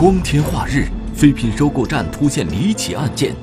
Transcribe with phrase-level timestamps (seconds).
[0.00, 3.34] 光天化日，废品收购站突现离奇案件。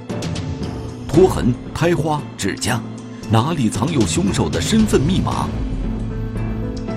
[1.05, 2.81] 拖痕、胎花、指甲，
[3.29, 5.49] 哪里藏有凶手的身份密码？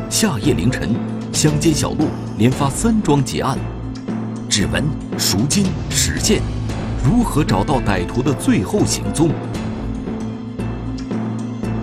[0.09, 0.95] 夏夜凌晨，
[1.33, 2.07] 乡间小路
[2.39, 3.59] 连发三桩劫案，
[4.49, 4.85] 指纹、
[5.19, 6.41] 赎金、实线，
[7.05, 9.29] 如何找到歹徒的最后行踪？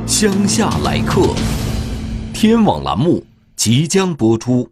[0.07, 1.27] 乡下来客，
[2.33, 3.25] 天网栏目
[3.57, 4.69] 即将播出。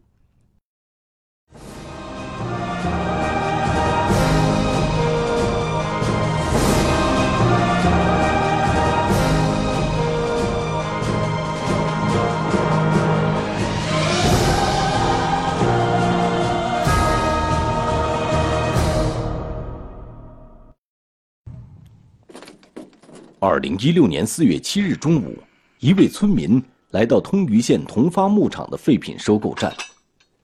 [23.46, 25.38] 二零一六年四月七日中午，
[25.80, 29.70] 一位村民来到通榆县同发牧场的废品收购站，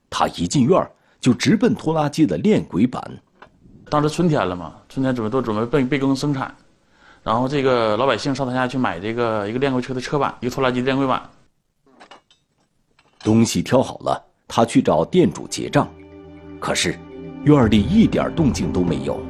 [0.09, 0.85] 他一进院
[1.21, 3.01] 就直奔拖拉机的链轨板。
[3.89, 6.53] 当时春天了嘛，春天准备都准备备备耕生产，
[7.23, 11.23] 然后这个老百姓上他家去买这个一个链轨车的车板，一个拖拉机的链轨板。
[13.19, 15.89] 东西挑好了，他去找店主结账，
[16.59, 16.99] 可是
[17.45, 19.21] 院里一点动静都没有。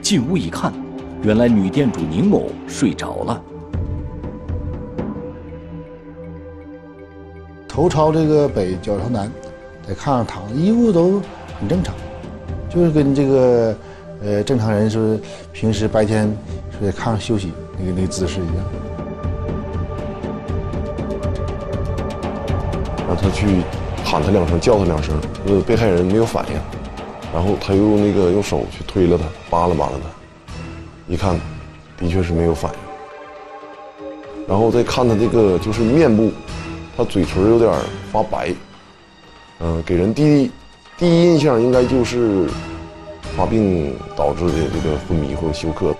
[0.00, 0.72] 进屋一看。
[1.22, 3.42] 原来女店主宁某睡着了，
[7.68, 9.30] 头朝这个北，脚朝南，
[9.86, 11.20] 在炕上躺着，衣服都
[11.58, 11.94] 很正常，
[12.70, 13.76] 就是跟这个
[14.22, 15.20] 呃正常人是
[15.52, 16.34] 平时白天
[16.78, 18.64] 睡在炕上休息那个那个姿势一样。
[23.06, 23.46] 让他去
[24.04, 25.14] 喊他两声，叫他两声，
[25.46, 26.54] 呃，被害人没有反应，
[27.34, 30.19] 然后他又那个用手去推了他，扒拉扒拉他。
[31.10, 31.36] 一看，
[31.98, 32.78] 的确是没有反应。
[34.46, 36.30] 然后再看他这个就是面部，
[36.96, 37.68] 他嘴唇有点
[38.12, 38.54] 发白，
[39.58, 40.50] 嗯，给人第一
[40.96, 42.48] 第一印象应该就是
[43.36, 45.92] 发病导致的这个昏迷或者休克。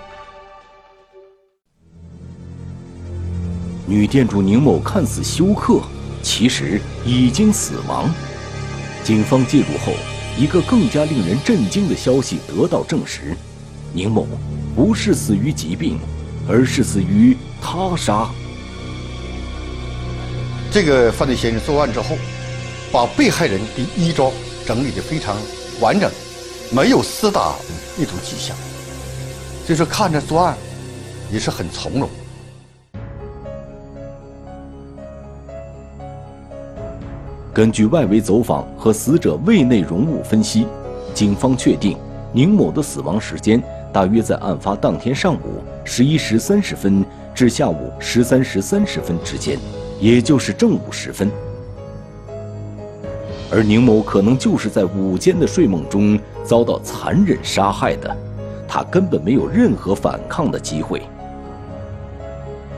[3.84, 5.80] 女店主宁某看似休克，
[6.22, 8.08] 其实已经死亡。
[9.02, 9.92] 警方介入后，
[10.38, 13.36] 一个更加令人震惊的消息得到证实：
[13.92, 14.24] 宁某。
[14.74, 15.98] 不是死于疾病，
[16.48, 18.28] 而是死于他杀。
[20.72, 22.16] 这个犯罪嫌疑人作案之后，
[22.92, 24.32] 把被害人的衣着
[24.64, 25.36] 整理的非常
[25.80, 26.10] 完整，
[26.72, 27.54] 没有厮打
[27.98, 28.56] 意图迹象，
[29.66, 30.56] 所以说看着作案
[31.32, 32.08] 也是很从容。
[37.52, 40.68] 根据外围走访和死者胃内容物分析，
[41.12, 41.98] 警方确定
[42.32, 43.60] 宁某的死亡时间。
[43.92, 49.58] 大约在案发当天上午十一时三十分至下午十三时三十分之间，
[50.00, 51.30] 也就是正午时分。
[53.52, 58.16] 而宁某可能就是在午间的睡梦中遭到残忍杀害的，
[58.68, 61.02] 他根本没有任何反抗的机会。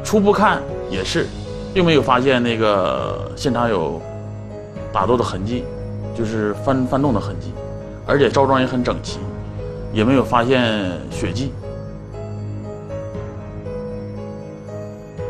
[0.02, 1.26] 初步看也是，
[1.74, 4.00] 并没有发现那个现场有
[4.90, 5.64] 打斗的痕迹，
[6.16, 7.52] 就是翻翻动的痕迹，
[8.06, 9.18] 而且着装也很整齐。
[9.92, 11.52] 也没有发现血迹。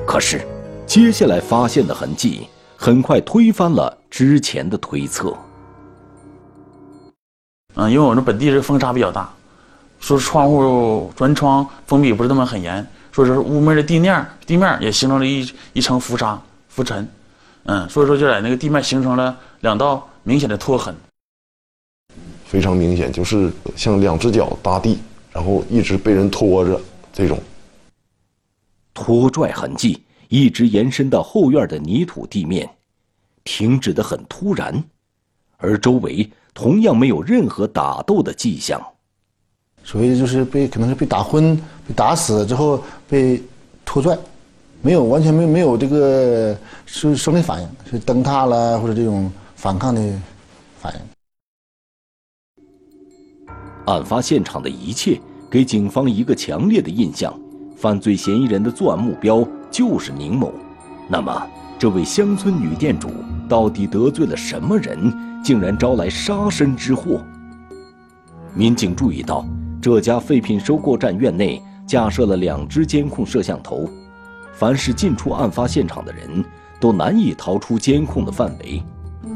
[0.07, 0.47] 可是，
[0.87, 2.47] 接下来发现的痕迹
[2.77, 5.35] 很快推翻了之前的推测。
[7.75, 9.33] 嗯，因为我们本地这风沙比较大，
[10.01, 17.09] 说窗户砖窗封闭不是那么很严，说是屋面的地面地面也形成了一一层浮沙浮尘，
[17.65, 20.95] 嗯，所以说就在那个地面形成了两道明显的拖痕。
[22.53, 24.99] 非常明显，就是像两只脚搭地，
[25.33, 26.79] 然后一直被人拖着
[27.11, 27.39] 这种
[28.93, 32.69] 拖拽痕迹，一直延伸到后院的泥土地面，
[33.43, 34.85] 停止的很突然，
[35.57, 38.79] 而周围同样没有任何打斗的迹象，
[39.83, 41.57] 所以就是被可能是被打昏、
[41.89, 43.43] 被打死之后被
[43.83, 44.15] 拖拽，
[44.83, 50.03] 没有完全没没有这个是生理反应，是蹬踏了或者这种反抗的
[50.79, 51.01] 反应。
[53.87, 55.21] 案发现场的一切
[55.51, 57.35] 给警方一个强烈的印象：
[57.77, 60.53] 犯罪嫌疑人的作案目标就是宁某。
[61.09, 61.47] 那么，
[61.79, 63.11] 这位乡村女店主
[63.49, 65.13] 到底得罪了什么人，
[65.43, 67.21] 竟然招来杀身之祸？
[68.55, 69.45] 民警注意到，
[69.81, 73.89] 这家废品收购站院内架设了两只监控摄像头，
[74.53, 76.45] 凡是进出案发现场的人
[76.79, 78.83] 都难以逃出监控的范围。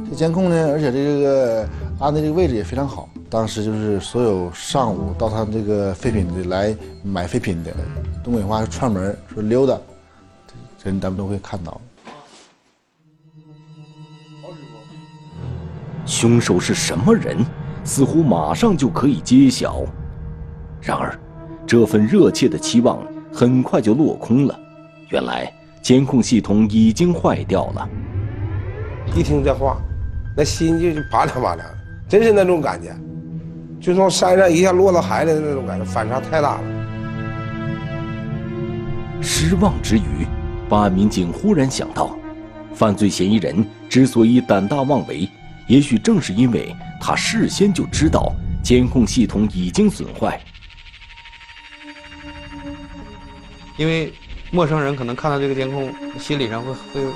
[0.08, 3.08] 这监控呢，而且这个安的这个位置也非常好。
[3.28, 7.74] 当时就是所有上午到他这个废品的来买废品的，
[8.22, 9.74] 东北话串门说溜达，
[10.78, 11.80] 这人咱们都会看到。
[16.04, 17.44] 凶手是什么人？
[17.82, 19.84] 似乎马上就可以揭晓。
[20.80, 21.18] 然而，
[21.66, 24.58] 这份热切的期望很快就落空了。
[25.08, 25.52] 原来，
[25.82, 27.88] 监控系统已经坏掉了。
[29.14, 29.80] 一听这话，
[30.36, 31.75] 那心就拔凉拔凉的，
[32.08, 32.94] 真是那种感觉，
[33.80, 36.60] 就从山上一下落到海里的那种感觉，反差太大了。
[39.20, 40.24] 失望之余，
[40.68, 42.16] 办案民警忽然想到，
[42.72, 45.28] 犯罪嫌疑人之所以胆大妄为，
[45.66, 48.32] 也许正是因为他事先就知道
[48.62, 50.40] 监控系统已经损坏。
[53.76, 54.12] 因为
[54.52, 57.10] 陌生人可能看到这个监控，心理上会会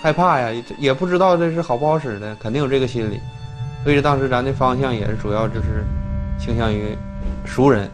[0.00, 3.20] 害怕呀，也不知道这是好不好使的，肯定有这个心理。
[3.84, 5.84] 所以当时咱的方向也是主要就是
[6.38, 6.96] 倾向于
[7.44, 7.90] 熟人，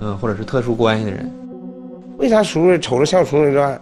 [0.00, 1.30] 嗯，或者是特殊关系的人。
[2.18, 3.80] 为啥熟人瞅着像熟人作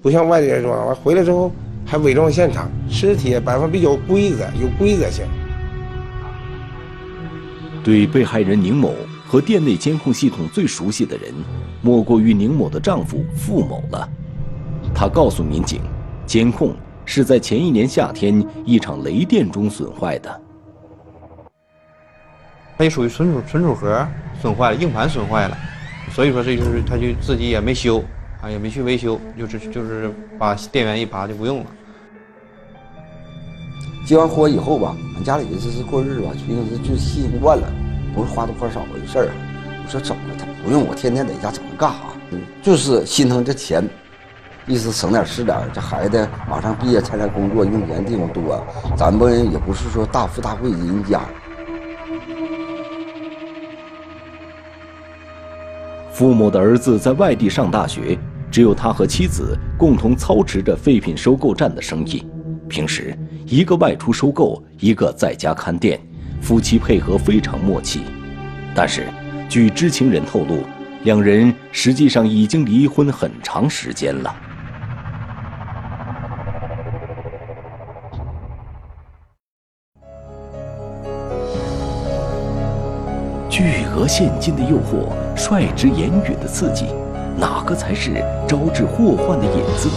[0.00, 0.86] 不像外地人作案？
[0.86, 1.52] 完回来之后
[1.86, 5.24] 还伪装现场，尸体摆放比较规则，有规则性。
[7.84, 8.94] 对被害人宁某
[9.26, 11.32] 和店内监控系统最熟悉的人。
[11.80, 14.08] 莫过于宁某的丈夫付某了。
[14.94, 15.80] 他告诉民警，
[16.26, 16.74] 监控
[17.04, 20.41] 是在前一年夏天一场雷电中损坏的。
[22.82, 24.04] 它也属于存储存储盒
[24.40, 25.56] 损坏了，硬盘损坏了，
[26.10, 28.02] 所以说这就是他就自己也没修
[28.40, 31.66] 啊，也没去维修，就是就是把电源一拔就不用了。
[34.04, 37.72] 结完婚以后吧，俺家里这是过日子吧，应该是就习惯了，
[38.16, 39.28] 不是花多花少的事儿。
[39.84, 40.34] 我说怎么了？
[40.36, 41.96] 他不用我天天在家整干啥？
[42.62, 43.88] 就是心疼这钱，
[44.66, 45.56] 意思省点是点。
[45.72, 48.60] 这孩子马上毕业参加工作，用钱地方多。
[48.96, 51.20] 咱们也不是说大富大贵人家。
[56.22, 58.16] 付某的儿子在外地上大学，
[58.48, 62.24] 只有他和妻子共同操持着废品收购站的生意。
[62.68, 63.12] 平时
[63.44, 65.98] 一个外出收购，一个在家看店，
[66.40, 68.02] 夫妻配合非常默契。
[68.72, 69.08] 但是。
[69.48, 70.60] 据知情人透露，
[71.02, 74.34] 两人实际上已经离婚很长时间了。
[83.50, 86.86] 巨额现金的诱惑，率直言语的刺激，
[87.36, 89.88] 哪个才是招致祸患的引子？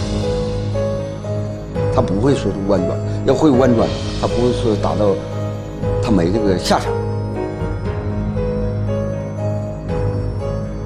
[1.94, 3.88] 他不会说弯转，要会弯转，
[4.20, 5.14] 他不会说打到
[6.02, 6.92] 他没这个下场。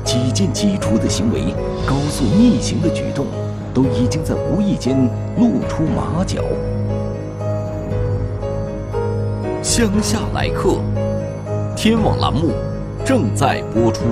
[0.04, 1.52] 几进几出的行为，
[1.86, 3.26] 高速逆行的举动，
[3.74, 4.96] 都已经在无意间
[5.36, 6.42] 露出马脚。
[9.62, 10.76] 乡下来客，
[11.76, 12.50] 天网栏目
[13.04, 14.02] 正在播出。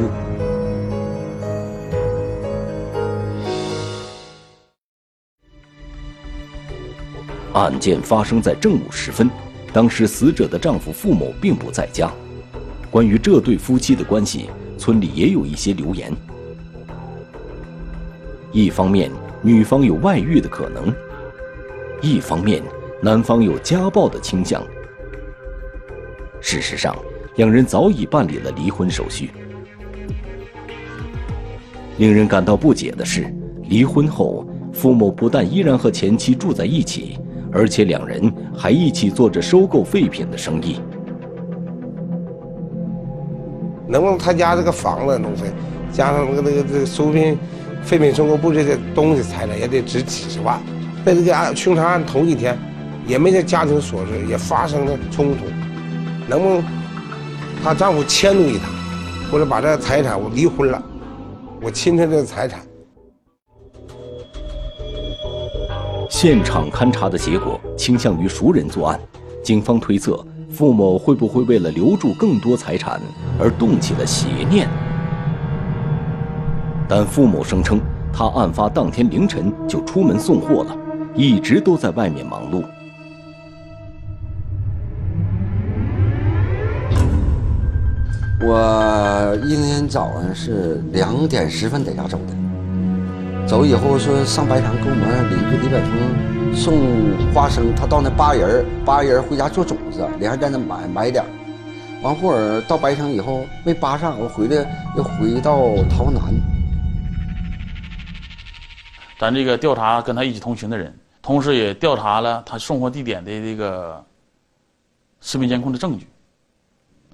[7.60, 9.30] 案件发生在正午时分，
[9.72, 12.10] 当时死者的丈夫付某并不在家。
[12.90, 14.48] 关于这对夫妻的关系。
[14.78, 16.12] 村里也有一些流言，
[18.52, 19.10] 一方面
[19.42, 20.94] 女方有外遇的可能，
[22.00, 22.62] 一方面
[23.02, 24.62] 男方有家暴的倾向。
[26.40, 26.96] 事实上，
[27.34, 29.30] 两人早已办理了离婚手续。
[31.96, 33.34] 令人感到不解的是，
[33.64, 37.18] 离婚后，付某不但依然和前妻住在一起，
[37.52, 40.80] 而且两人还一起做着收购废品的生意。
[43.86, 45.44] 能不能他家这个房子东西，
[45.90, 47.38] 加上那个那个这个收品
[47.82, 50.60] 废品收购部这些东西财产也得值几十万。
[51.06, 52.54] 在这个案凶杀案头一天，
[53.06, 55.46] 也没这家庭琐事，也发生了冲突。
[56.28, 56.64] 能不能
[57.64, 58.68] 她丈夫迁怒于她，
[59.32, 60.82] 或者把这个财产我离婚了，
[61.62, 62.60] 我侵吞这个财产？
[66.20, 68.98] 现场勘查的结果倾向于熟人作案，
[69.40, 70.18] 警方推测。
[70.50, 73.00] 付某会不会为了留住更多财产
[73.38, 74.68] 而动起了邪念？
[76.88, 77.80] 但付某声称，
[78.12, 80.76] 他案发当天凌晨就出门送货了，
[81.14, 82.64] 一直都在外面忙碌。
[88.44, 92.34] 我今天早上是两点十分在家走的，
[93.48, 96.54] 走以后说上白城给我们邻居李百峰。
[96.54, 101.24] 送花生，他到那扒人扒人回家做种子，连还在那买买点
[102.02, 105.56] 完会儿到白城以后没扒上，我回来又回到
[105.88, 106.22] 洮南。
[109.18, 114.04] 咱这个调查跟他一起同行的人，同时也调查了他送货地点的这个
[115.20, 116.06] 视频监控的证据。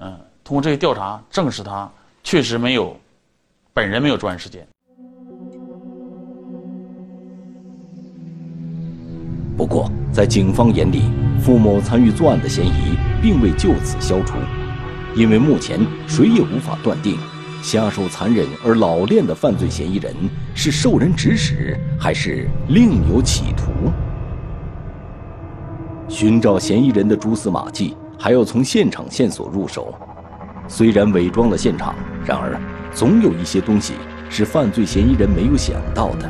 [0.01, 1.89] 嗯，通过这个调查，证实他
[2.23, 2.97] 确实没有
[3.73, 4.67] 本人没有作案时间。
[9.57, 11.05] 不过，在警方眼里，
[11.41, 14.35] 付某参与作案的嫌疑并未就此消除。
[15.15, 17.17] 因为目前谁也无法断定，
[17.63, 20.13] 下手残忍而老练的犯罪嫌疑人
[20.55, 23.71] 是受人指使，还是另有企图。
[26.09, 29.95] 寻找嫌疑人的蛛丝马迹，还要从现场线索入手。
[30.67, 31.95] 虽然伪装了现场，
[32.27, 32.61] 然而
[32.93, 33.95] 总有一些东西
[34.29, 36.29] 是犯罪嫌疑人没有想到的。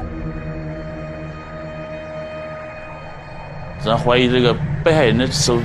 [3.85, 5.59] 咱怀疑这个被害人的手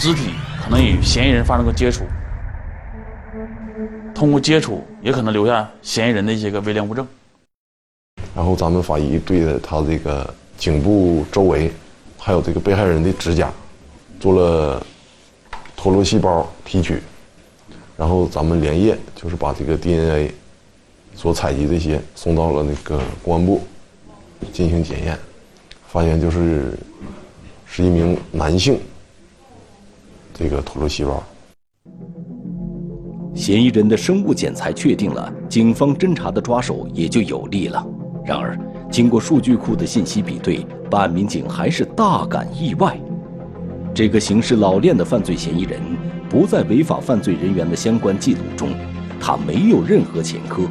[0.00, 0.30] 肢体
[0.64, 2.04] 可能与嫌疑人发生过接触，
[4.14, 7.06] 通过接触也可能留下嫌疑人的一些个微量物证。
[8.34, 11.70] 然后咱们法医对着他这个颈部周围，
[12.18, 13.52] 还有这个被害人的指甲，
[14.18, 14.84] 做了
[15.76, 17.02] 脱落细胞提取，
[17.98, 20.34] 然后咱们连夜就是把这个 DNA
[21.14, 23.62] 所采集这些送到了那个公安部
[24.52, 25.18] 进行检验，
[25.86, 26.72] 发现就是
[27.76, 28.78] 是一名男性
[30.32, 31.22] 这个脱落细胞。
[33.34, 37.86] 嫌疑人的生物检材确定了，警方侦查的抓手也就有力了。
[38.24, 38.58] 然而，
[38.90, 42.98] 经过数据库的信息比对，办案民警还是大感意外。
[43.94, 45.78] 这个行事老练的犯罪嫌疑人
[46.30, 48.70] 不在违法犯罪人员的相关记录中，
[49.20, 50.62] 他没有任何前科。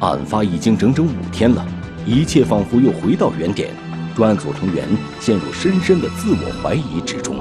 [0.00, 1.64] 案发已经整整五天了，
[2.04, 3.70] 一切仿佛又回到原点，
[4.14, 4.88] 专案组成员
[5.20, 7.36] 陷入深深的自我怀疑之中。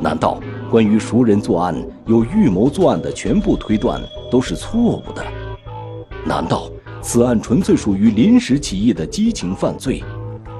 [0.00, 1.74] 难道关于熟人作案、
[2.06, 5.24] 有预谋作案的全部推断都是错误的？
[6.24, 6.70] 难道？
[7.00, 10.02] 此案纯粹属于临时起意的激情犯罪，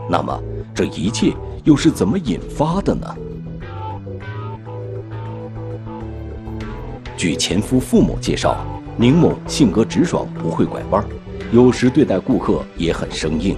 [0.09, 0.41] 那么
[0.73, 1.33] 这一切
[1.65, 3.15] 又是怎么引发的呢？
[7.17, 8.57] 据前夫父母介绍，
[8.97, 11.05] 宁某性格直爽，不会拐弯，
[11.51, 13.57] 有时对待顾客也很生硬。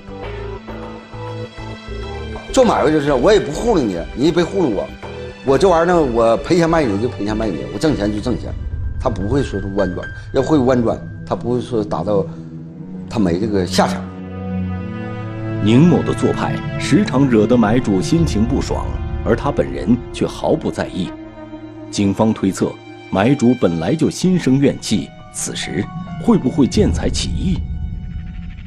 [2.53, 4.89] 做买卖就是我也不糊弄你，你也别糊弄我，
[5.45, 8.53] 我这玩意儿呢，我赔钱卖你就赔钱卖你，我挣钱就挣钱，
[9.01, 12.27] 他不会说是弯转，要会弯转，他不会说达到。
[13.13, 14.01] 他没这个下场。
[15.65, 18.87] 宁某的做派时常惹得买主心情不爽，
[19.25, 21.11] 而他本人却毫不在意。
[21.91, 22.73] 警方推测，
[23.11, 25.85] 买主本来就心生怨气，此时
[26.23, 27.59] 会不会见财起意？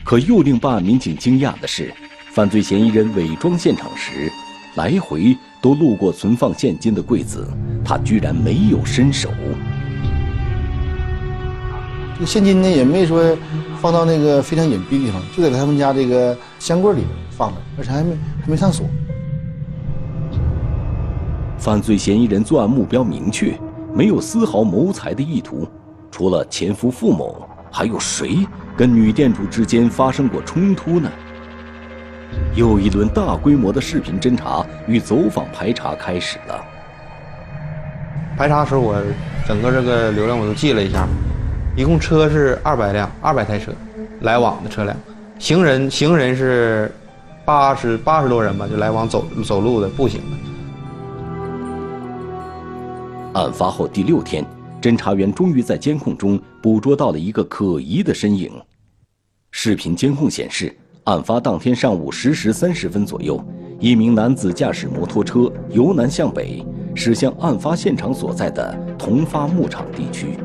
[0.03, 1.93] 可又令办案民警惊讶的是，
[2.33, 4.31] 犯罪嫌疑人伪装现场时，
[4.73, 7.47] 来回都路过存放现金的柜子，
[7.85, 9.29] 他居然没有伸手。
[12.15, 13.37] 这个现金呢，也没说。
[13.79, 18.87] 放到那个非常隐蔽的地方，就在他们家这个箱柜里放着，而且还没还没上锁。
[21.59, 23.55] 犯罪嫌疑人作案目标明确，
[23.93, 25.67] 没有丝毫谋财的意图。
[26.09, 31.11] 除了前夫傅某，还有谁跟女店主之间发生过冲突呢？
[32.55, 36.63] 又一轮大规模的视频侦查与走访排查开始了。
[38.37, 39.01] 排查的时候，我
[39.47, 41.07] 整个这个流量我都记了一下。
[41.75, 43.71] 一共车是二百辆，二百台车，
[44.21, 44.95] 来往的车辆，
[45.39, 46.91] 行人行人是
[47.43, 50.21] 八十八十多人吧，就来往走走路的、步行
[53.33, 53.39] 的。
[53.39, 54.45] 案发后第六天，
[54.79, 58.51] 侦查员终于在监控中捕捉到了一个可疑的身影。
[59.49, 60.75] 视频监控显示，
[61.05, 63.43] 案发当天上午十时三十分左右，
[63.77, 70.37] 一名男子驾驶摩托车由南向北驶向案发现场所在的同发牧场地区。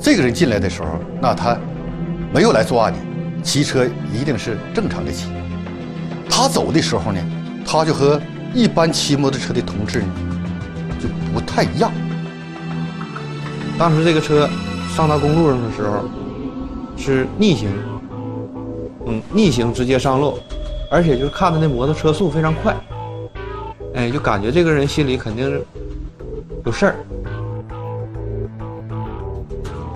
[0.00, 0.88] 这个人进来的时候，
[1.20, 1.58] 那他
[2.32, 2.98] 没有来作案的，
[3.42, 5.28] 骑车一定是正常的骑。
[6.30, 7.20] 他走的时候呢，
[7.66, 8.18] 他就和
[8.54, 10.08] 一般骑摩托车的同志呢
[10.98, 11.92] 就不太一样。
[13.78, 14.48] 当时这个车
[14.96, 16.04] 上到公路上的时候
[16.96, 17.68] 是逆行，
[19.06, 20.38] 嗯，逆行直接上路，
[20.90, 22.74] 而且就是看他那摩托车速非常快，
[23.94, 25.64] 哎，就感觉这个人心里肯定是
[26.64, 26.96] 有事儿。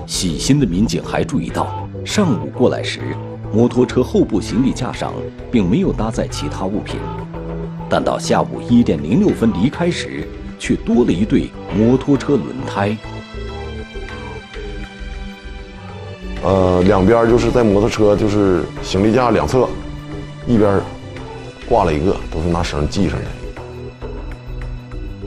[0.07, 3.01] 细心的民警还注意到，上午过来时，
[3.53, 5.13] 摩托车后部行李架上
[5.51, 7.01] 并没有搭载其他物品，
[7.89, 10.29] 但到下午一点零六分离开时，
[10.59, 12.97] 却多了一对摩托车轮胎。
[16.43, 19.69] 呃，两边就是在摩托车就是行李架两侧，
[20.47, 20.81] 一边
[21.69, 23.27] 挂了一个，都是拿绳系上的。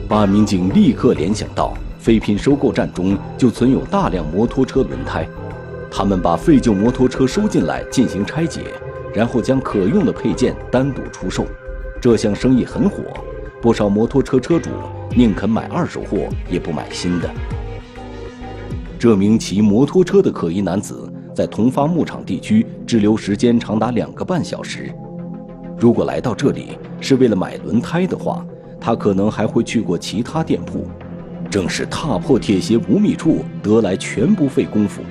[0.08, 1.74] 办案民警立刻联想到。
[1.96, 5.26] 废品收购站中就存有大量摩托车轮胎，
[5.90, 8.60] 他们把废旧摩托车收进来进行拆解，
[9.14, 11.46] 然后将可用的配件单独出售。
[12.02, 13.04] 这项生意很火，
[13.62, 14.68] 不少摩托车车主
[15.16, 17.30] 宁肯买二手货也不买新的。
[18.98, 21.03] 这名骑摩托车的可疑男子
[21.34, 24.94] 在同发牧场地区滞留时间长达两个半小时。
[25.76, 28.46] 如果来到这里是为了买轮胎的话，
[28.80, 30.86] 他可能还会去过其他店铺。
[31.50, 35.02] 正是踏破铁鞋无觅处，得来全不费工夫。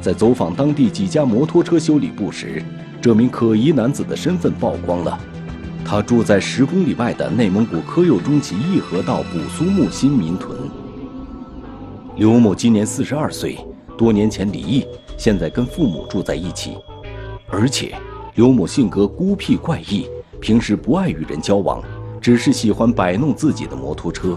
[0.00, 2.62] 在走访当地几家摩托车修理部时，
[3.00, 5.18] 这名可疑男子的身份曝光了。
[5.84, 10.58] 他住在十公里外的内蒙古科右中旗义河道卜苏木新民屯。
[12.16, 13.58] 刘某今年四十二岁，
[13.98, 16.76] 多年前离异，现在跟父母住在一起。
[17.48, 17.94] 而且，
[18.34, 20.08] 刘某性格孤僻怪异，
[20.40, 21.82] 平时不爱与人交往，
[22.20, 24.36] 只是喜欢摆弄自己的摩托车。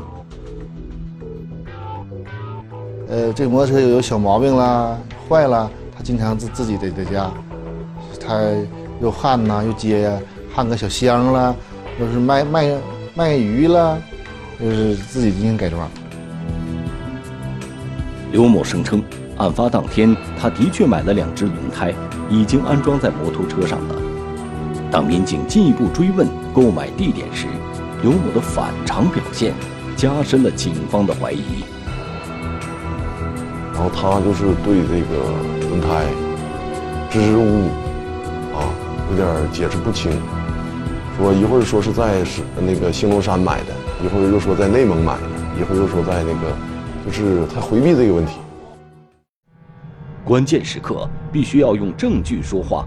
[3.08, 7.32] 呃，这摩托车有小毛病啦，坏了，他经常自自己在在家，
[8.20, 8.40] 他
[9.02, 10.20] 又焊呐，又接呀，
[10.54, 11.56] 焊个小箱啦，
[12.00, 12.78] 又是卖卖
[13.16, 13.98] 卖鱼啦，
[14.60, 15.90] 又是自己进行改装。
[18.32, 19.02] 刘某声称，
[19.38, 21.94] 案发当天他的确买了两只轮胎，
[22.30, 23.96] 已经安装在摩托车上了。
[24.92, 27.46] 当民警进一步追问购买地点时，
[28.02, 29.54] 刘某的反常表现
[29.96, 31.64] 加深了警方的怀疑。
[33.74, 36.06] 然后他就是对这个轮胎
[37.12, 37.68] 支支吾吾
[38.58, 38.74] 啊，
[39.12, 40.12] 有点解释不清，
[41.16, 45.30] 说一会儿说是在是那个兴隆山买的，一会儿又说在内蒙买的，
[45.60, 46.56] 一会儿又说在那个，
[47.06, 48.40] 就是他回避这个问题。
[50.28, 52.86] 关键时刻必须要用证据说话。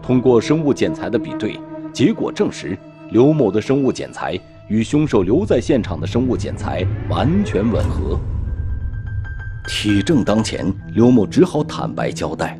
[0.00, 1.58] 通过生物检材的比对，
[1.92, 2.78] 结果证实
[3.10, 8.16] 刘某的生物检材与凶手留在现场的生物检材完全吻合。
[9.66, 12.56] 铁证当前，刘某只好坦白交代。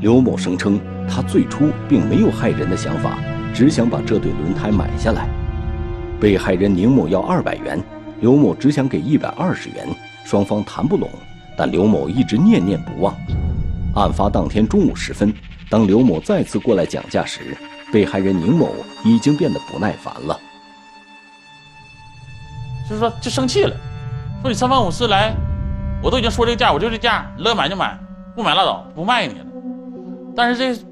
[0.00, 3.20] 刘某声称，他最初并没有害人的想法，
[3.54, 5.28] 只想把这对轮胎买下来。
[6.20, 7.80] 被害人宁某要二百元，
[8.20, 9.86] 刘某只想给一百二十元，
[10.24, 11.08] 双方谈不拢，
[11.62, 13.16] 但刘某一直念念不忘。
[13.94, 15.32] 案发当天中午时分，
[15.70, 17.56] 当刘某再次过来讲价时，
[17.92, 20.36] 被害人宁某已经变得不耐烦了，
[22.88, 23.76] 就是说就生气了，
[24.40, 25.32] 说你三番五次来。
[26.02, 27.96] 我都已经说这个价，我就这价，乐买就买，
[28.34, 29.46] 不买拉倒，不卖你了。
[30.34, 30.82] 但是这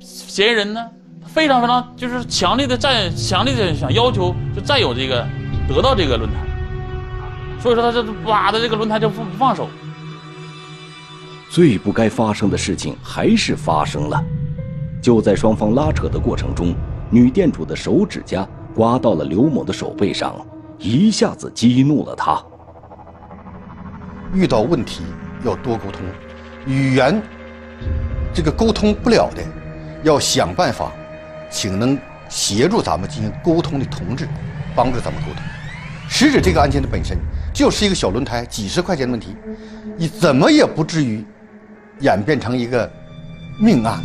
[0.00, 0.84] 嫌疑人呢，
[1.26, 5.24] 非常非常就是强烈的占，强烈的想要求就占有这个，
[5.68, 6.55] 得到这个论坛。
[7.66, 8.00] 所以说他这
[8.30, 9.68] 挖的这个轮胎就不不放手。
[11.50, 14.22] 最不该发生的事情还是发生了，
[15.02, 16.72] 就在双方拉扯的过程中，
[17.10, 20.32] 女店主的手指甲刮到了刘某的手背上，
[20.78, 22.40] 一下子激怒了他。
[24.32, 25.02] 遇到问题
[25.44, 26.02] 要多沟通，
[26.66, 27.20] 语言
[28.32, 29.42] 这个沟通不了的，
[30.04, 30.92] 要想办法，
[31.50, 31.98] 请能
[32.28, 34.28] 协助咱们进行沟通的同志，
[34.76, 35.42] 帮助咱们沟通。
[36.08, 37.18] 实质这个案件的本身
[37.56, 39.34] 就是一个小轮胎几十块钱的问题，
[39.96, 41.24] 你怎么也不至于
[42.00, 42.88] 演变成一个
[43.58, 43.98] 命案。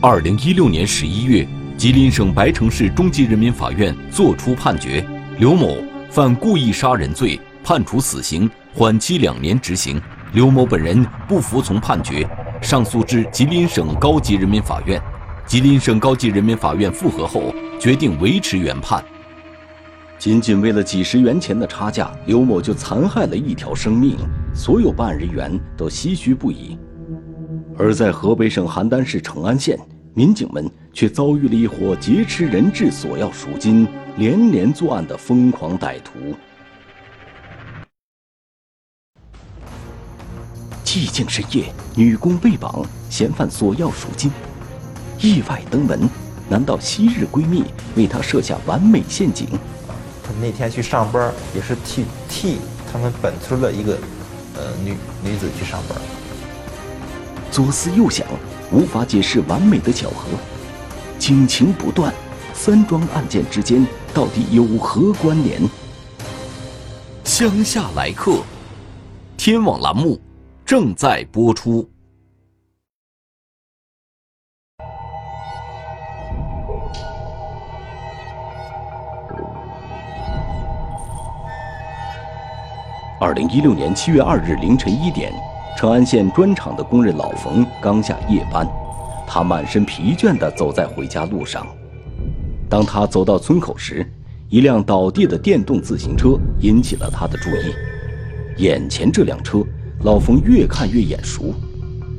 [0.00, 1.44] 二零一六年十一月，
[1.76, 5.04] 吉林省白城市中级人民法院作出判决，
[5.38, 5.76] 刘某
[6.08, 8.48] 犯故意杀人罪，判处死刑。
[8.72, 10.00] 缓期两年执行，
[10.32, 12.24] 刘某本人不服从判决，
[12.62, 15.02] 上诉至吉林省高级人民法院。
[15.48, 19.02] 吉林省高级人民法院复核后，决定维持原判。
[20.18, 24.16] 仅仅为了几十元钱的差价，刘某就残害了一条生命，
[24.52, 26.76] 所有办案人员都唏嘘不已。
[27.78, 29.78] 而在河北省邯郸市成安县，
[30.14, 36.34] 民警们却遭遇了一伙劫持人质、索要赎金、连连作案的疯狂歹徒。
[40.84, 44.32] 寂静深夜，女工被绑，嫌犯索要赎金，
[45.20, 46.10] 意外登门，
[46.50, 47.62] 难道昔日闺蜜
[47.94, 49.46] 为他设下完美陷阱？
[50.28, 52.58] 他那天去上班，也是替替
[52.92, 53.98] 他们本村的一个
[54.54, 55.98] 呃女女子去上班。
[57.50, 58.26] 左思右想，
[58.70, 60.26] 无法解释完美的巧合，
[61.18, 62.12] 警情不断，
[62.52, 65.62] 三桩案件之间到底有何关联？
[67.24, 68.42] 乡下来客，
[69.38, 70.20] 天网栏目。
[70.66, 71.88] 正在播出。
[83.20, 85.32] 二零一六年七月二日凌晨一点，
[85.76, 88.64] 成安县砖厂的工人老冯刚下夜班，
[89.26, 91.66] 他满身疲倦地走在回家路上。
[92.68, 94.08] 当他走到村口时，
[94.48, 98.62] 一辆倒地的电动自行车引起了他的注意。
[98.62, 99.64] 眼前这辆车。
[100.04, 101.52] 老冯越看越眼熟，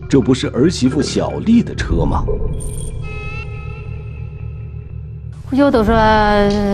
[0.10, 2.26] 这不是儿媳妇小丽的车吗？
[5.50, 5.96] 回去我都说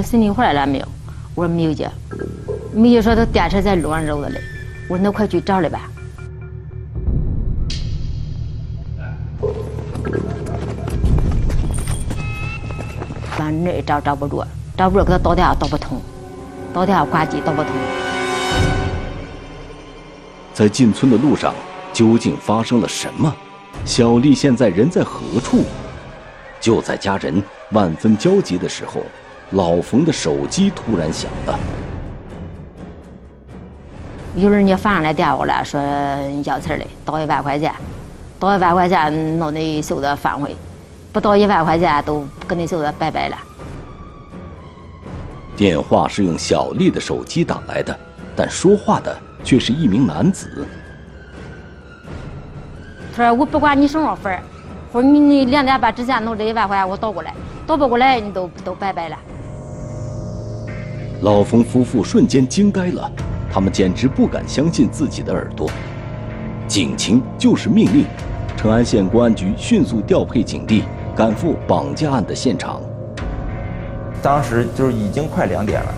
[0.01, 0.87] 孙女回来了没有？
[1.35, 1.87] 我说没有姐。
[2.75, 4.41] 没有说他电车在路上扔着嘞。
[4.89, 5.89] 我说那快去找来吧。
[13.39, 14.45] 完那也找找不着，
[14.77, 16.01] 找不着给他打电话打不通，
[16.73, 17.71] 打电话挂机打不通。
[20.53, 21.53] 在进村的路上，
[21.93, 23.33] 究竟发生了什么？
[23.85, 25.63] 小丽现在人在何处？
[26.59, 29.01] 就在家人万分焦急的时候，
[29.51, 31.59] 老冯的手机突然响了。
[34.35, 35.81] 有人家反上来电话了，说
[36.43, 37.73] 要钱的，打一万块钱，
[38.37, 40.53] 打一万块钱弄你袖子反回，
[41.13, 43.37] 不到一万块钱都跟你袖子拜拜了。
[45.55, 47.97] 电话是用小丽的手机打来的，
[48.35, 50.67] 但说话的却是一名男子。
[53.15, 54.43] 他说：“我不管你什么份儿，
[54.91, 57.33] 或者你你两点半之前弄这一万块钱我倒过来，
[57.65, 59.17] 倒不过来你都都拜拜了。”
[61.23, 63.09] 老冯夫妇瞬间惊呆了，
[63.55, 65.71] 他们简直不敢相信自己的耳朵。
[66.67, 68.03] 警情就是命令，
[68.57, 70.83] 成安县公安局迅速调配警力，
[71.15, 72.81] 赶赴绑架案的现场。
[74.21, 75.93] 当时就是已经快两点了，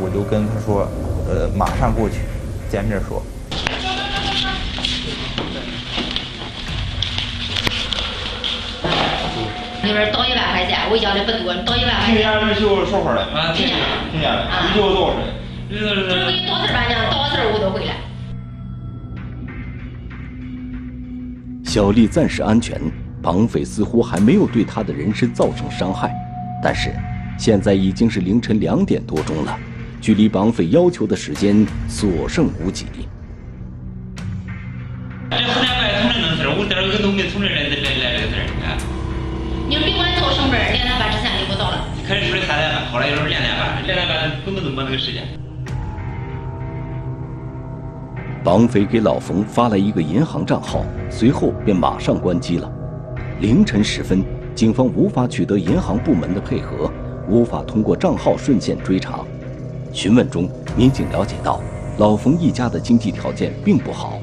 [0.00, 0.88] 我就跟他说
[1.28, 2.20] ：“呃，马上过去，
[2.70, 3.22] 见面说。”
[9.82, 12.14] 你说倒一万块钱，我要的不多，倒一万块钱。
[12.14, 15.43] 听见人就说话了，啊，听见了，听见了，你就多少钱？
[15.70, 17.96] 就是给你倒事吧，娘，倒事我都回来。
[21.64, 22.80] 小丽暂时安全，
[23.22, 26.14] 绑匪似乎还没有对她的人身造成伤害，
[26.62, 26.94] 但是
[27.38, 29.58] 现在已经是凌晨两点多钟了，
[30.00, 32.86] 距离绑匪要求的时间所剩无几。
[35.30, 38.78] 这河南外从这弄事我这儿个都没从这来来来这事儿啊。
[39.66, 41.88] 你别管到什么两点半之前就不到了。
[42.06, 45.26] 开始说的三点半，后来又说两点半，两点半根本就没那个时间。
[48.44, 52.70] 绑匪给老冯发来一个银行账号，随后便马上关机了。
[53.40, 54.22] 凌晨时分，
[54.54, 56.92] 警方无法取得银行部门的配合，
[57.26, 59.20] 无法通过账号顺线追查。
[59.94, 61.58] 询问中，民警了解到，
[61.96, 64.18] 老冯一家的经济条件并不好。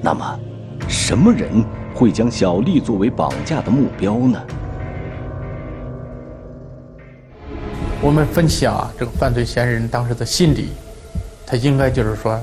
[0.00, 0.38] 那么，
[0.86, 1.50] 什么人
[1.92, 4.40] 会将小丽作为绑架的目标呢？
[8.00, 10.68] 我们分析啊，这个犯罪嫌疑人当时的心理，
[11.44, 12.40] 他应该就是说，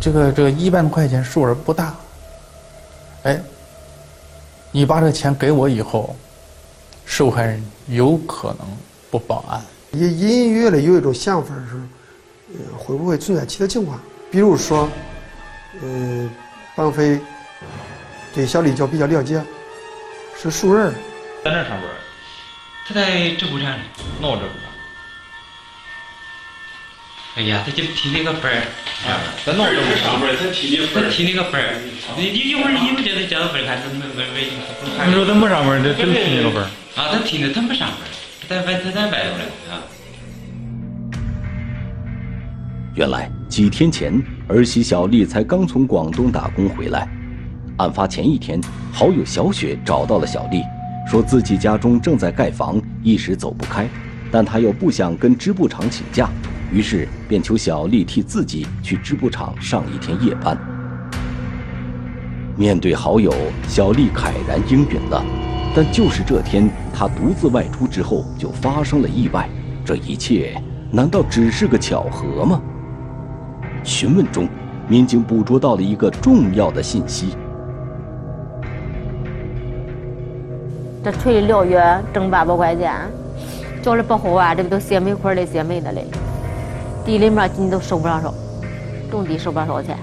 [0.00, 1.94] 这个这个一万块钱数额不大，
[3.24, 3.40] 哎，
[4.70, 6.14] 你把这个钱给我以后，
[7.04, 8.66] 受害人有可能
[9.10, 9.62] 不报案。
[9.92, 11.76] 也隐隐约约的有一种想法是，
[12.52, 13.98] 呃，会不会存在其他情况？
[14.30, 14.88] 比如说，
[15.82, 16.30] 呃，
[16.74, 17.18] 绑匪
[18.34, 19.42] 对小丽就比较了解，
[20.36, 20.92] 是熟人。
[21.44, 21.82] 在那上班。
[22.86, 23.80] 他在直播站
[24.20, 24.65] 闹直播。
[27.36, 28.64] 哎呀，他就提那个班儿，
[29.44, 31.76] 在闹直播上班，他提的他提那个班儿，
[32.16, 34.48] 你你一会儿一会儿叫他叫到班儿看，他没没没。
[35.06, 36.66] 你说他没上班，他真提那个班儿？
[36.96, 37.98] 啊，他提的，他没上班，
[38.40, 39.84] 他在外他在外头嘞啊。
[42.94, 44.18] 原来几天前，
[44.48, 47.06] 儿媳小丽才刚从广东打工回来。
[47.76, 48.58] 案发前一天，
[48.90, 50.62] 好友小雪找到了小丽。
[51.06, 53.86] 说自己家中正在盖房，一时走不开，
[54.32, 56.30] 但她又不想跟织布厂请假，
[56.72, 60.56] 于是便求小丽替自己去织布厂上一天夜班。
[62.56, 63.32] 面对好友，
[63.68, 65.24] 小丽慨然应允了。
[65.74, 69.48] 但就是这天，她独自外出之后，就发生了意外。
[69.84, 72.60] 这一切难道只是个巧合吗？
[73.84, 74.48] 询问中，
[74.88, 77.36] 民警捕捉到了一个重要的信息。
[81.04, 82.92] 这锤疗药挣八百块钱，
[83.82, 84.54] 叫的不好啊！
[84.54, 86.04] 这不都写煤块的写煤的嘞，
[87.06, 88.34] 地里面你都收不上手，
[89.08, 89.96] 种地收不上手钱。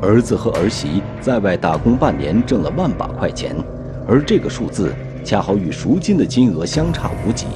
[0.00, 3.56] 儿子和儿媳在外打工半年，挣了万把块钱，
[4.06, 7.48] 而这个数字恰好与赎金的金额相差无几。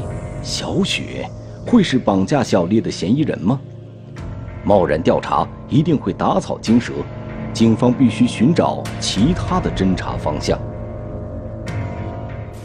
[0.43, 1.25] 小雪
[1.65, 3.61] 会是绑架小丽的嫌疑人吗？
[4.65, 6.93] 贸然调查一定会打草惊蛇。
[7.53, 10.59] 警方必须寻找其他的侦查方向。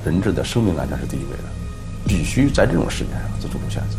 [0.03, 1.43] 人质的生命安全是第一位的，
[2.07, 3.97] 必须在这种事件上做出选择。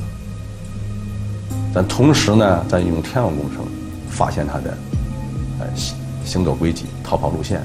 [1.74, 3.66] 但同时呢，咱用天网工程
[4.08, 4.76] 发现他的
[5.60, 7.62] 呃行行走轨迹、逃跑路线。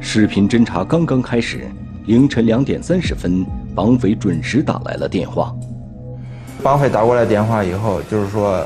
[0.00, 1.68] 视频侦查刚刚开始，
[2.06, 3.44] 凌晨两点三十分，
[3.74, 5.52] 绑匪准时打来了电话。
[6.62, 8.64] 绑匪打过来电话以后，就是说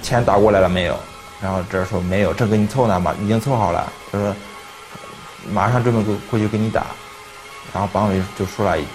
[0.00, 0.96] 钱打过来了没有？
[1.42, 3.92] 然后这说没有，正给你凑呢嘛，已经凑好了。
[4.10, 4.34] 他说
[5.52, 6.86] 马上准备过过去给你打。
[7.72, 8.88] 然后绑匪就说了一句：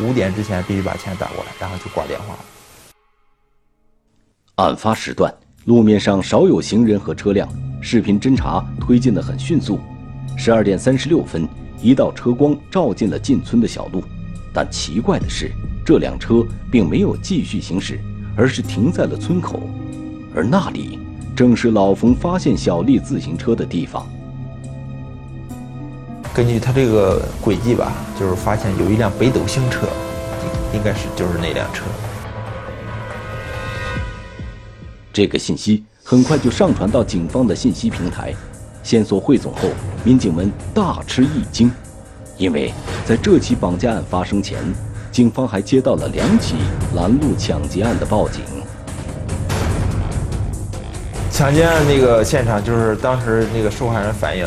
[0.00, 2.40] 五点之前必须把钱打过来，然后就挂电话了。
[4.56, 5.32] 案发时段，
[5.64, 7.48] 路面上少有行人和车辆，
[7.80, 9.78] 视频侦查推进的很迅速。
[10.36, 11.48] 十二点三十六分，
[11.80, 14.02] 一道车光照进了进村的小路，
[14.52, 15.50] 但奇怪的是，
[15.84, 18.00] 这辆车并没有继续行驶，
[18.36, 19.62] 而是停在了村口，
[20.34, 20.98] 而那里
[21.36, 24.08] 正是老冯发现小丽自行车的地方。
[26.34, 29.86] 根据他这个轨迹吧，就是发现有一辆北斗星车，
[30.72, 31.84] 应该是就是那辆车。
[35.12, 38.34] 这个信息很快就上传到警方的信息平台，
[38.82, 39.68] 线索汇总后，
[40.02, 41.70] 民警们大吃一惊，
[42.36, 42.74] 因为
[43.06, 44.58] 在这起绑架案发生前，
[45.12, 46.56] 警方还接到了两起
[46.96, 48.42] 拦路抢劫案的报警。
[51.30, 54.44] 抢劫案那个现场就是当时那个受害人反映，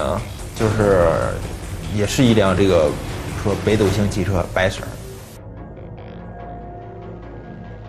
[0.54, 1.08] 就是
[1.96, 2.92] 也是一辆这个
[3.44, 4.82] 说北斗星汽车白色。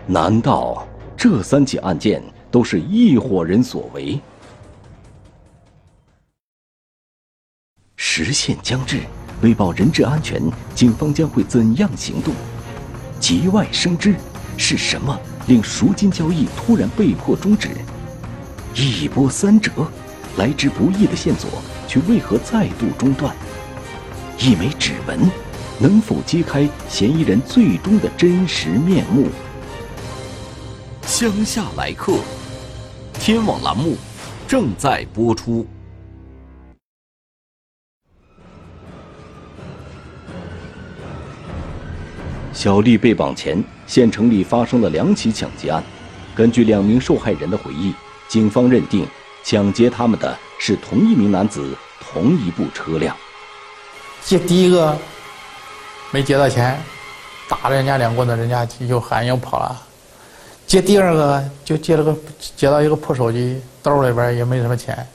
[0.05, 2.23] 难道这三起案件？
[2.51, 4.19] 都是一伙人所为。
[7.95, 9.01] 时限将至，
[9.43, 10.41] 为保人质安全，
[10.73, 12.33] 警方将会怎样行动？
[13.19, 14.15] 节外生枝，
[14.57, 17.69] 是什么令赎金交易突然被迫终止？
[18.73, 19.71] 一波三折，
[20.37, 23.35] 来之不易的线索却为何再度中断？
[24.41, 25.29] 一枚指纹，
[25.79, 29.27] 能否揭开嫌疑人最终的真实面目？
[31.01, 32.13] 乡下来客。
[33.15, 33.97] 天网栏目
[34.47, 35.67] 正在播出。
[42.53, 45.83] 小丽被绑前，县城里发生了两起抢劫案。
[46.33, 47.93] 根据两名受害人的回忆，
[48.29, 49.05] 警方认定
[49.43, 53.13] 抢劫他们的是同一名男子、同一部车辆。
[54.23, 54.95] 借第一个
[56.11, 56.77] 没劫到钱，
[57.47, 59.81] 打了人家两棍子，人家就喊又跑了。
[60.67, 62.15] 接第二个就接了个
[62.55, 65.05] 接到一个破手机，兜里边也没什么钱。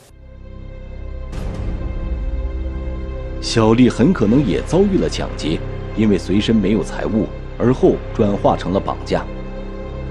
[3.40, 5.60] 小丽很可能也遭遇了抢劫，
[5.96, 9.24] 因为随身没有财物，而后转化成了绑架。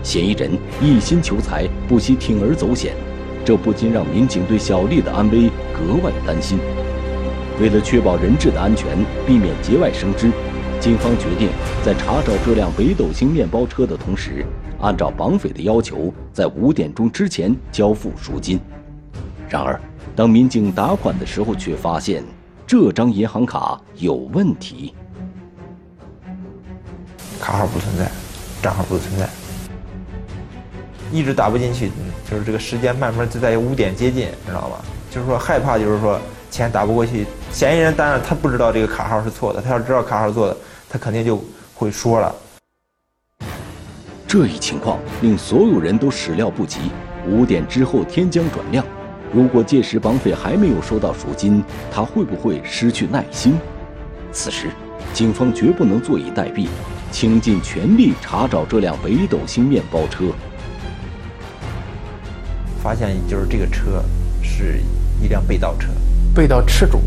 [0.02, 2.94] 嫌疑人一心求财，不惜铤而走险，
[3.44, 6.60] 这不禁让民警对小丽的安危格外担心。
[7.60, 10.32] 为了确保人质的安全，避免节外生枝，
[10.80, 11.50] 警方决定
[11.86, 14.46] 在查找这辆北斗星面包车的同时。
[14.82, 18.60] 按照绑匪的要求，在五点钟之前交付赎金。
[19.48, 19.80] 然而，
[20.14, 22.22] 当民警打款的时候，却发现
[22.68, 24.94] 这张银行卡有问题，
[27.40, 28.12] 卡号不存在，
[28.62, 29.30] 账号不存在，
[31.14, 31.90] 一直打不进去，
[32.30, 34.84] 就是这个时间慢慢就在五点接近，知道吧？
[35.10, 36.20] 就是说害怕，就是说
[36.52, 37.26] 钱打不过去。
[37.54, 40.58] 嫌疑人当然他不知道这个卡号是错的，他要知道卡号错的，
[40.90, 41.40] 他肯定就
[41.76, 42.36] 会说了。
[44.28, 46.80] 这一情况令所有人都始料不及。
[47.28, 48.84] 五点之后天将转亮，
[49.32, 53.56] 如果届时绑匪还没有收到赎金，他会不会失去耐心？
[54.32, 54.72] 此时，
[55.14, 56.68] 警方绝不能坐以待毙，
[57.12, 60.26] 倾尽全力查找这辆北斗星面包车。
[62.82, 64.04] 发现就是这个车
[64.42, 64.82] 是
[65.22, 65.90] 一辆被盗车，
[66.34, 67.00] 被盗车主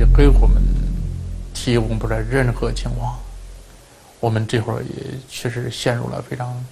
[0.00, 0.62] 也给我们
[1.52, 3.14] 提供不了任何情况。
[4.18, 6.64] 我们这会儿也确实陷入了非常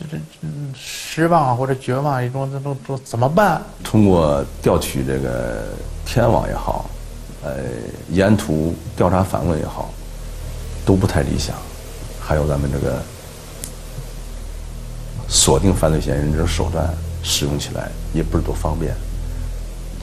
[0.00, 3.62] 这这失望或者绝望一种，这种这怎么办？
[3.84, 5.68] 通过调取这个
[6.04, 6.90] 天网也好，
[7.44, 7.62] 呃，
[8.10, 9.88] 沿途调查访问也好，
[10.84, 11.54] 都不太理想。
[12.20, 13.00] 还有咱们这个
[15.28, 18.92] 锁定犯罪嫌疑人这种手段使用起来也不是多方便，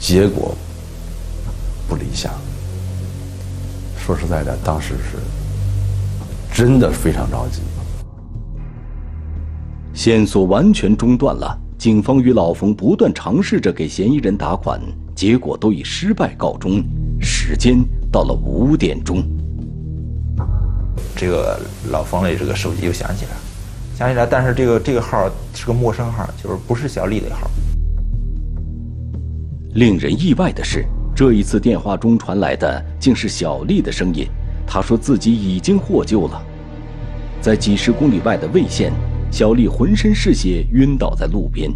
[0.00, 0.54] 结果
[1.88, 2.32] 不理想。
[3.98, 5.18] 说实在的，当时是。
[6.56, 7.62] 真的非常着急，
[9.92, 11.58] 线索完全中断了。
[11.76, 14.80] 警方与老冯不断尝试着给嫌疑人打款，
[15.16, 16.80] 结果都以失败告终。
[17.20, 19.24] 时间到了五点钟，
[21.16, 21.58] 这个
[21.90, 23.32] 老冯的这个手机又响起来，
[23.98, 27.50] 响起来，但是这个这个号是个陌生号，就是不是小丽的号。
[29.74, 34.26] 令人意外的是，这一次电话中传来的竟是小丽的声音。
[34.66, 36.42] 她说自己已经获救了，
[37.40, 38.92] 在几十公里外的魏县，
[39.30, 41.70] 小丽浑身是血，晕倒在路边。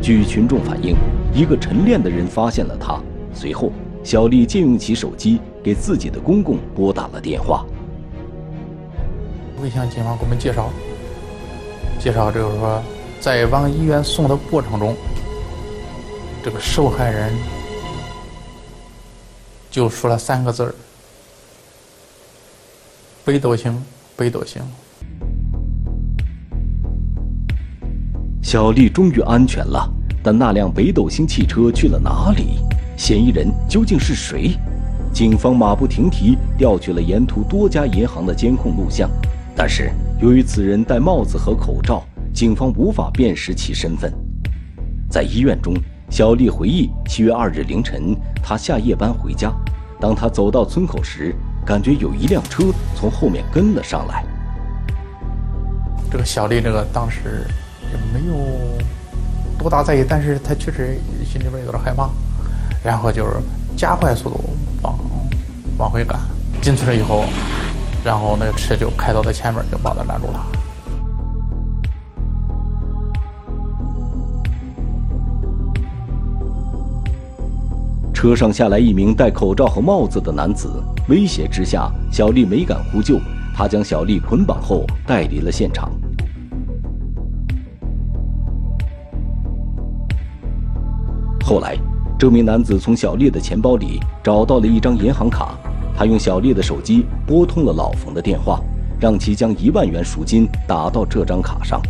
[0.00, 0.94] 据群众反映，
[1.34, 3.00] 一个晨练的人发现了她。
[3.34, 3.72] 随后，
[4.04, 7.66] 小丽借用起手机给自己的公公拨打了电话。
[9.60, 10.70] 魏县警方给我们介绍，
[11.98, 12.80] 介绍就是说，
[13.20, 14.94] 在往医院送的过程中，
[16.44, 17.32] 这个受害人
[19.72, 20.74] 就说了三个字儿。
[23.24, 23.82] 北斗星，
[24.14, 24.60] 北斗星。
[28.42, 29.90] 小丽终于安全了，
[30.22, 32.58] 但那辆北斗星汽车去了哪里？
[32.98, 34.58] 嫌疑人究竟是谁？
[35.10, 39.10] 警方马不停蹄调取了沿途多家银行的监控录像，
[39.56, 42.04] 但是由于此人戴帽子和口罩，
[42.34, 44.12] 警方无法辨识其身份。
[45.08, 45.74] 在医院中，
[46.12, 49.50] 小丽回忆，七月二日凌晨，她下夜班回家，
[49.98, 54.22] 当她走到村口时，感觉有一辆车从后面跟了上来。
[56.10, 57.46] 这个小丽这个当时
[57.90, 58.34] 也没有
[59.58, 62.10] 多大在意，但是她确实心里边有点害怕，
[62.84, 63.36] 然后就是
[63.74, 64.50] 加快速度
[64.82, 64.98] 往
[65.78, 66.20] 往回赶。
[66.60, 67.24] 进村了以后，
[68.04, 70.46] 然后那个车就开到她前面，就把她拦住了。
[78.22, 83.18] 车上下来一名戴口罩和帽子的男子，威胁之下，小丽没敢呼救，
[83.52, 85.90] 他将小丽捆绑后带离了现场。
[91.44, 91.76] 后来，
[92.16, 95.58] 这名男子从小丽的钱包里找到了一张银行卡，
[95.92, 98.60] 他用小丽的手机拨通了老冯的电话，
[99.00, 101.82] 让其将一万元赎金打到这张卡上。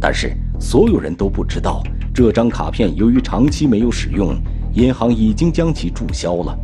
[0.00, 1.82] 但是，所有人都不知道，
[2.14, 4.34] 这张卡片由于长期没有使用，
[4.74, 6.58] 银行已经将其注销了。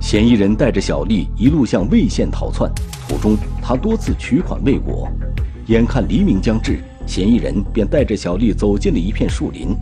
[0.00, 2.70] 嫌疑人带着小丽一路向魏县逃窜，
[3.08, 5.08] 途中他多次取款未果，
[5.66, 6.80] 眼看黎明将至。
[7.06, 9.74] 嫌疑人便带着小丽走进了一片树林，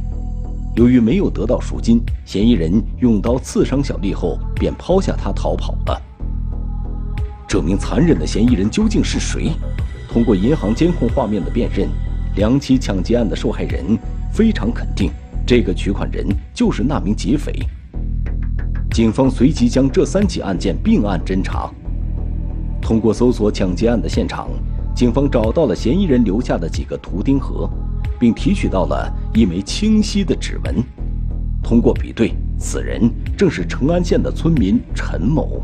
[0.76, 6.02] 由于没有得到赎金，嫌疑人用刀刺伤小丽后便抛下她逃跑了。
[7.46, 9.52] 这名残忍的嫌疑人究竟是谁？
[10.08, 11.88] 通过银行监控画面的辨认，
[12.36, 13.98] 两起抢劫案的受害人
[14.32, 15.10] 非常肯定，
[15.48, 17.50] 这个取款人就是那名劫匪。
[18.90, 21.72] 警方随即将这三起案件并案侦查，
[22.82, 24.50] 通过搜索抢劫案的现场。
[24.94, 27.66] 警方找到了嫌疑人留下的几个图钉盒，
[28.20, 30.84] 并提取到了一枚清晰的指纹。
[31.62, 35.62] 通过比对，此人正是成安县的村民陈某。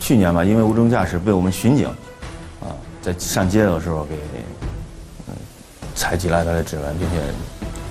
[0.00, 1.86] 去年吧，因为无证驾驶被我们巡警
[2.62, 4.16] 啊在上街的时候给
[6.02, 7.16] 采集了他的指纹，并且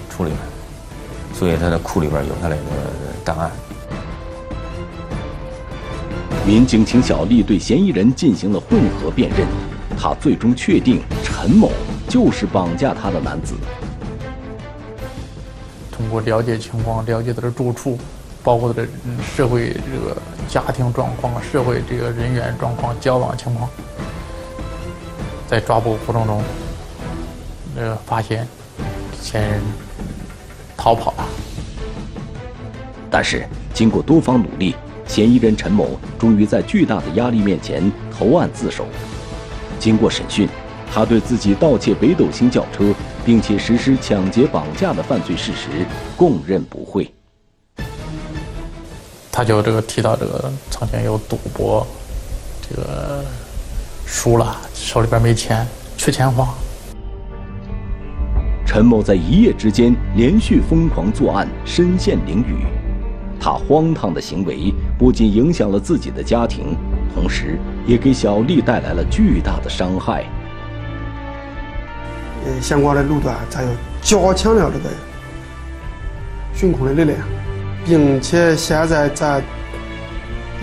[0.10, 0.38] 处理了，
[1.34, 2.58] 所以他的库里边有他的
[3.24, 3.50] 档案。
[6.46, 9.48] 民警请小丽对嫌疑人进行了混合辨认，
[9.98, 11.72] 他最终确定陈某
[12.10, 13.56] 就是绑架他的男子。
[15.90, 17.98] 通过了解情况，了解他的住处，
[18.44, 18.88] 包括他的
[19.34, 20.18] 社会这个
[20.50, 23.70] 家庭状况、社会这个人员状况、交往情况，
[25.48, 26.44] 在抓捕过程中，
[27.76, 28.48] 呃，发现
[29.22, 29.62] 嫌疑人
[30.78, 31.26] 逃跑了。
[33.10, 34.76] 但是经过多方努力。
[35.08, 38.86] 嫌疑人陈某终于在巨大的压力面前投案自首。
[39.78, 40.48] 经过审讯，
[40.90, 42.94] 他对自己盗窃北斗星轿车，
[43.26, 47.14] 并且实施抢劫绑架的犯罪事实供认不讳。
[49.30, 51.86] 他就这个提到这个曾经有赌博，
[52.70, 53.22] 这个
[54.06, 56.54] 输了手里边没钱，缺钱花。
[58.74, 62.56] 陈某在一夜之间连续疯狂作案，身陷囹圄。
[63.38, 66.74] 他荒唐的行为不仅影响了自己的家庭，
[67.14, 70.24] 同时也给小丽带来了巨大的伤害。
[72.46, 73.70] 呃，相关的路段咱要
[74.02, 74.86] 加强了这个
[76.54, 77.20] 巡控的力量，
[77.86, 79.44] 并且现在咱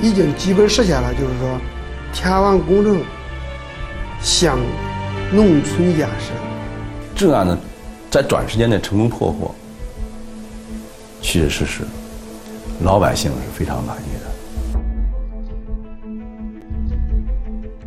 [0.00, 1.60] 已经基本实现了，就是说
[2.14, 3.02] 天网工程
[4.18, 4.58] 向
[5.30, 6.34] 农村延伸。
[7.14, 7.58] 这案呢，
[8.10, 9.54] 在短时间内成功破获，
[11.20, 11.82] 确确实实。
[12.82, 14.28] 老百姓是非常满意的。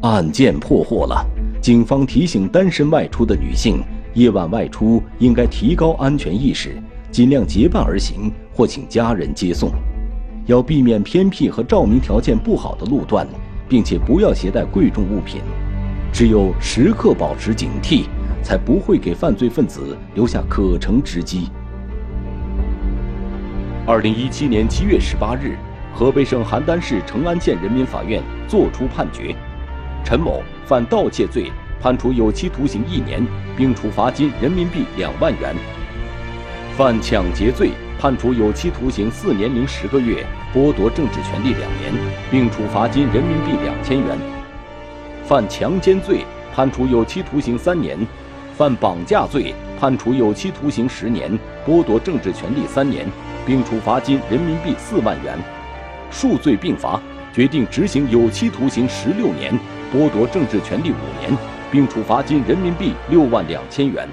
[0.02, 1.26] 案件破获了，
[1.62, 6.76] 警方提醒单身外出的女性，夜晚外出应该提高安全意识，
[7.12, 9.72] 尽量结伴而行或请家人接送，
[10.46, 13.28] 要避免偏僻和照明条件不好的路段，
[13.68, 15.42] 并且不要携带贵重物品。
[16.14, 18.04] 只有时刻保持警惕，
[18.44, 21.50] 才不会给犯罪分子留下可乘之机。
[23.88, 25.58] 二零一七年七月十八日，
[25.94, 29.36] 河北省邯郸市成安县人民法院作出判决：
[30.04, 33.26] 陈某犯盗窃罪，判处有期徒刑一年，
[33.58, 35.56] 并处罚金人民币两万元；
[36.78, 41.94] 犯抢劫罪，判处有期徒刑四年零十个月，剥夺政治权利两年，
[42.30, 44.16] 并处罚金人民币两千元；
[45.26, 46.24] 犯强奸罪，
[46.54, 47.98] 判处有期徒刑三年；
[48.62, 51.32] 犯绑架罪，判处有期徒刑十年，
[51.66, 53.08] 剥夺政治权利三年。
[53.44, 55.36] 并处罚金人民币四万元，
[56.12, 57.02] 数罪并罚，
[57.34, 59.52] 决定执行有期徒刑十六年，
[59.92, 61.36] 剥夺政治权利五年，
[61.72, 64.08] 并处罚金人民币六万两千元。